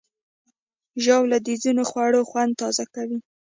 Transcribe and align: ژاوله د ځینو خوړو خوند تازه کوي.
ژاوله 1.03 1.37
د 1.45 1.49
ځینو 1.63 1.83
خوړو 1.89 2.21
خوند 2.29 2.51
تازه 2.61 2.85
کوي. 2.93 3.19